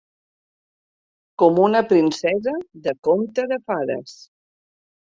Com 1.43 1.61
una 1.67 1.83
princesa 1.93 2.57
de 2.89 2.99
conte 3.11 3.47
de 3.55 3.63
fades. 3.71 4.21